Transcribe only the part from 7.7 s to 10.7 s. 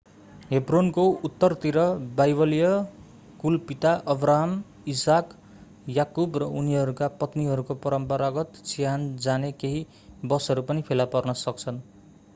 परम्परागत चिहान जाने केही बसहरू